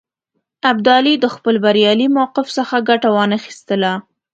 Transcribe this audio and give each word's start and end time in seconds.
ابدالي 0.71 1.13
د 1.19 1.25
خپل 1.35 1.55
بریالي 1.65 2.07
موقف 2.17 2.47
څخه 2.57 2.75
ګټه 2.89 3.09
وانه 3.15 3.37
خیستله. 3.45 3.93